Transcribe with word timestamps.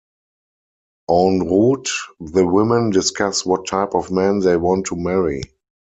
En 1.11 1.41
route, 1.47 1.89
the 2.19 2.43
women 2.43 2.89
discuss 2.89 3.45
what 3.45 3.67
type 3.67 3.93
of 3.93 4.09
man 4.09 4.39
they 4.39 4.57
want 4.57 4.87
to 4.87 4.95
marry. 4.95 5.43